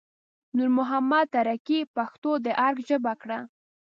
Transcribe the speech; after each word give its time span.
نور 0.55 0.69
محمد 0.77 1.25
تره 1.35 1.53
کي 1.67 1.79
پښتو 1.95 2.31
د 2.45 2.47
ارګ 2.67 2.77
ژبه 2.89 3.13
کړه 3.21 3.39